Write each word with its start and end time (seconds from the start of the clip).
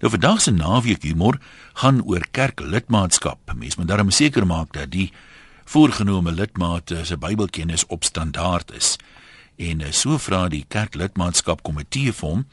Nou 0.00 0.10
vandag 0.10 0.40
se 0.40 0.50
naweek 0.50 1.02
humor 1.02 1.40
gaan 1.72 2.02
oor 2.04 2.26
kerklidmaatskap. 2.30 3.52
Mens 3.56 3.76
moet 3.76 3.88
daarom 3.88 4.10
seker 4.10 4.46
maak 4.46 4.72
dat 4.72 4.90
die 4.90 5.12
voorgenome 5.64 6.32
lidmate 6.32 7.04
se 7.04 7.16
Bybelkennis 7.16 7.86
op 7.86 8.04
standaard 8.04 8.72
is. 8.72 8.96
En 9.56 9.80
eh, 9.80 9.92
so 9.92 10.18
vra 10.18 10.46
die 10.48 10.64
kerklidmaatskap 10.68 11.62
komitee 11.62 12.12
vir 12.12 12.28
hom, 12.28 12.46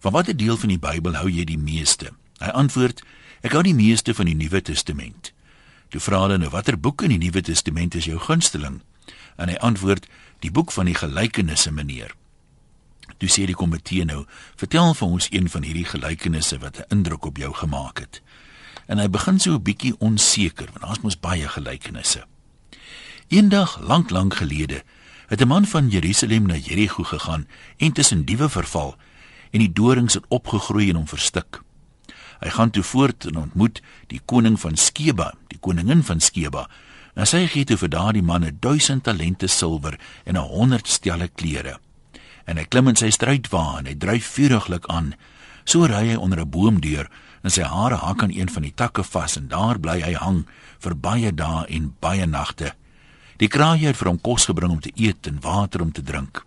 "Van 0.00 0.12
watter 0.12 0.36
deel 0.36 0.56
van 0.56 0.68
die 0.68 0.78
Bybel 0.78 1.14
hou 1.14 1.30
jy 1.30 1.44
die 1.44 1.58
meeste?" 1.58 2.10
Hy 2.38 2.48
antwoord, 2.48 3.02
"Ek 3.42 3.52
hou 3.52 3.62
die 3.62 3.74
meeste 3.74 4.14
van 4.14 4.26
die 4.26 4.34
Nuwe 4.34 4.62
Testament." 4.62 5.32
Toe 5.88 6.00
vra 6.00 6.20
hulle 6.20 6.38
nou, 6.38 6.50
"Watter 6.50 6.80
boek 6.80 7.02
in 7.02 7.08
die 7.08 7.18
Nuwe 7.18 7.40
Testament 7.40 7.94
is 7.94 8.04
jou 8.04 8.18
gunsteling?" 8.18 8.80
En 9.36 9.48
hy 9.48 9.54
antwoord, 9.54 10.06
"Die 10.40 10.50
boek 10.50 10.72
van 10.72 10.84
die 10.84 10.94
gelykenisse, 10.94 11.72
meneer." 11.72 12.14
Toe 13.16 13.28
sê 13.28 13.46
die 13.46 13.54
komitee 13.54 14.04
nou, 14.04 14.24
"Vertel 14.56 14.94
vir 14.94 15.08
ons 15.08 15.28
een 15.30 15.48
van 15.48 15.62
hierdie 15.62 15.84
gelykenisse 15.84 16.58
wat 16.58 16.78
'n 16.78 16.84
indruk 16.88 17.24
op 17.24 17.36
jou 17.36 17.54
gemaak 17.54 17.98
het." 17.98 18.22
En 18.86 18.98
hy 18.98 19.08
begin 19.08 19.38
so 19.38 19.54
'n 19.54 19.62
bietjie 19.62 19.94
onseker, 19.98 20.66
want 20.72 20.80
daar's 20.80 21.00
mos 21.00 21.20
baie 21.20 21.48
gelykenisse. 21.48 22.24
Eendag 23.28 23.80
lank 23.80 24.10
lank 24.10 24.34
gelede 24.34 24.82
het 25.26 25.40
'n 25.40 25.48
man 25.48 25.66
van 25.66 25.88
Jerusalem 25.88 26.46
na 26.46 26.54
Jerigo 26.56 27.02
gegaan 27.02 27.48
en 27.76 27.92
tussen 27.92 28.24
diewe 28.24 28.48
verval 28.48 28.96
en 29.50 29.58
die 29.58 29.72
dorings 29.72 30.14
het 30.14 30.24
opgegroei 30.28 30.88
en 30.88 30.96
hom 30.96 31.08
verstik. 31.08 31.60
Hy 32.38 32.50
gaan 32.50 32.70
toe 32.70 32.82
voort 32.82 33.24
en 33.24 33.36
ontmoet 33.36 33.82
die 34.06 34.20
koning 34.24 34.60
van 34.60 34.76
Skeba, 34.76 35.34
die 35.46 35.58
koningin 35.58 36.02
van 36.02 36.20
Skeba. 36.20 36.70
En 37.14 37.26
sy 37.26 37.46
gee 37.46 37.64
toe 37.64 37.76
vir 37.76 37.88
daardie 37.88 38.22
man 38.22 38.58
1000 38.60 39.02
talente 39.02 39.46
silwer 39.46 40.00
en 40.24 40.36
100 40.36 40.88
stelle 40.88 41.28
klere 41.28 41.78
en 42.46 42.56
hy 42.56 42.64
klim 42.64 42.88
in 42.88 42.96
sy 42.96 43.10
struitwa 43.10 43.78
en 43.78 43.86
hy 43.90 43.94
dryf 43.94 44.26
vuriglik 44.38 44.86
aan. 44.92 45.14
So 45.64 45.86
ry 45.86 46.14
hy 46.14 46.16
onder 46.16 46.40
'n 46.40 46.50
boom 46.50 46.80
deur 46.80 47.10
en 47.42 47.50
sy 47.50 47.62
hare 47.62 47.96
hak 47.96 48.22
aan 48.22 48.34
een 48.34 48.48
van 48.48 48.62
die 48.62 48.74
takke 48.74 49.04
vas 49.04 49.36
en 49.36 49.48
daar 49.48 49.78
bly 49.78 50.00
hy 50.00 50.14
hang 50.14 50.46
vir 50.78 50.94
baie 50.94 51.32
dae 51.32 51.66
en 51.68 51.94
baie 52.00 52.26
nagte. 52.26 52.72
Die 53.36 53.48
kraaie 53.48 53.86
het 53.86 53.96
vir 53.96 54.08
hom 54.08 54.20
kos 54.20 54.46
gebring 54.46 54.72
om 54.72 54.80
te 54.80 54.92
eet 54.94 55.26
en 55.26 55.40
water 55.40 55.82
om 55.82 55.92
te 55.92 56.02
drink. 56.02 56.44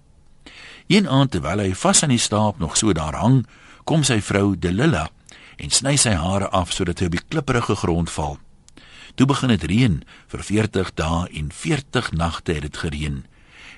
Een 0.87 1.07
aand 1.07 1.31
terwyl 1.31 1.59
hy 1.59 1.73
vas 1.73 2.03
aan 2.03 2.09
die 2.09 2.17
staap 2.17 2.59
nog 2.59 2.77
so 2.77 2.93
daar 2.93 3.15
hang, 3.15 3.45
kom 3.83 4.03
sy 4.03 4.21
vrou 4.21 4.55
Delila 4.57 5.09
en 5.57 5.69
sny 5.69 5.95
sy 5.97 6.15
hare 6.17 6.49
af 6.49 6.71
sodat 6.73 6.99
hy 6.99 7.05
op 7.05 7.17
die 7.17 7.27
klipprige 7.29 7.75
grond 7.75 8.09
val. 8.09 8.39
Toe 9.15 9.27
begin 9.27 9.53
dit 9.53 9.63
reën 9.63 9.99
vir 10.31 10.43
40 10.43 10.93
dae 10.95 11.27
en 11.27 11.51
40 11.51 12.11
nagte 12.11 12.53
het 12.53 12.61
dit 12.61 12.77
gereën 12.77 13.21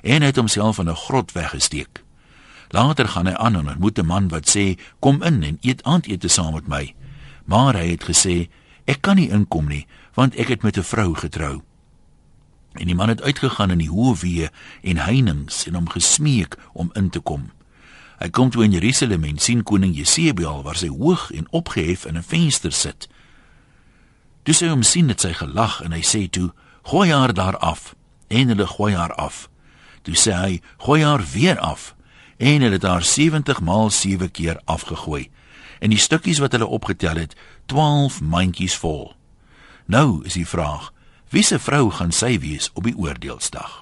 en 0.01 0.23
hy 0.23 0.29
het 0.31 0.39
homself 0.39 0.79
in 0.79 0.89
'n 0.89 0.95
grot 0.95 1.31
weggesteek. 1.31 2.01
Later 2.71 3.07
gaan 3.07 3.27
hy 3.27 3.33
aan 3.33 3.55
en 3.55 3.67
ontmoet 3.67 3.99
'n 3.99 4.05
man 4.05 4.27
wat 4.27 4.49
sê: 4.49 4.79
"Kom 4.99 5.23
in 5.23 5.43
en 5.43 5.57
eet 5.61 5.83
aandete 5.83 6.27
saam 6.27 6.53
met 6.53 6.67
my." 6.67 6.95
Maar 7.45 7.75
hy 7.75 7.89
het 7.89 8.03
gesê: 8.03 8.49
"Ek 8.85 9.01
kan 9.01 9.15
nie 9.15 9.29
inkom 9.29 9.67
nie, 9.67 9.87
want 10.13 10.35
ek 10.35 10.47
het 10.47 10.61
met 10.63 10.77
'n 10.77 10.83
vrou 10.83 11.15
getrou." 11.15 11.61
En 12.71 12.85
die 12.85 12.95
man 12.95 13.09
het 13.09 13.21
uitgegaan 13.21 13.71
in 13.71 13.77
die 13.77 13.89
hoë 13.89 14.15
weë 14.19 14.49
en 14.81 14.97
heininge 14.97 15.63
en 15.65 15.73
hom 15.73 15.89
gesmeek 15.89 16.57
om 16.73 16.89
in 16.93 17.09
te 17.09 17.19
kom. 17.19 17.51
Hy 18.19 18.29
kom 18.29 18.49
toe 18.49 18.63
in 18.63 18.71
Jerusalem 18.71 19.23
en 19.23 19.37
sien 19.37 19.63
koning 19.63 19.95
Jesebel 19.95 20.63
waar 20.63 20.75
sy 20.75 20.87
hoog 20.87 21.31
en 21.31 21.47
opgehef 21.49 22.05
in 22.05 22.17
'n 22.17 22.23
venster 22.23 22.71
sit. 22.71 23.09
Toe 24.43 24.53
sy 24.53 24.67
hom 24.67 24.83
sien 24.83 25.09
het 25.09 25.21
sy 25.21 25.33
gelag 25.33 25.81
en 25.81 25.91
hy 25.91 26.01
sê 26.01 26.29
toe: 26.29 26.51
"Gooi 26.83 27.11
haar 27.11 27.33
daar 27.33 27.57
af." 27.57 27.95
En 28.27 28.47
hulle 28.47 28.67
gooi 28.67 28.95
haar 28.95 29.13
af. 29.13 29.49
Toe 30.01 30.15
sê 30.15 30.31
hy: 30.33 30.61
"Gooi 30.77 31.03
haar 31.03 31.23
weer 31.33 31.59
af." 31.59 31.95
En 32.41 32.63
hulle 32.65 32.79
het 32.79 32.85
haar 32.87 33.03
70 33.05 33.61
maal 33.61 33.89
7 33.89 34.31
keer 34.31 34.61
afgegooi. 34.65 35.29
En 35.79 35.89
die 35.93 36.01
stukkies 36.01 36.41
wat 36.41 36.51
hulle 36.51 36.65
opgetel 36.65 37.15
het, 37.21 37.35
12 37.65 38.21
mandjies 38.21 38.75
vol. 38.81 39.13
Nou 39.85 40.25
is 40.25 40.33
die 40.33 40.47
vraag, 40.47 40.89
wie 41.29 41.43
se 41.43 41.59
vrou 41.59 41.91
gaan 41.91 42.11
sy 42.11 42.39
wees 42.41 42.71
op 42.73 42.89
die 42.89 42.97
oordeelsdag? 42.97 43.81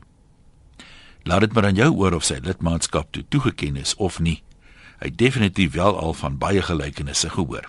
Laat 1.24 1.40
dit 1.40 1.54
maar 1.54 1.70
aan 1.70 1.80
jou 1.80 1.90
oor 1.96 2.14
of 2.20 2.28
sy 2.28 2.40
lidmaatskap 2.44 3.12
toe 3.12 3.24
toegeken 3.30 3.80
is 3.80 3.96
of 3.96 4.20
nie. 4.20 4.42
Hy 5.00 5.12
definitief 5.16 5.74
wel 5.80 6.00
al 6.00 6.14
van 6.14 6.38
baie 6.38 6.62
gelykenisse 6.62 7.30
gehoor. 7.30 7.68